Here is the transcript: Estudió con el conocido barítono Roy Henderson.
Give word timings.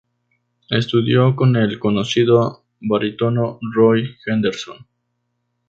Estudió 0.71 1.35
con 1.35 1.55
el 1.55 1.77
conocido 1.77 2.65
barítono 2.81 3.59
Roy 3.61 4.15
Henderson. 4.25 4.87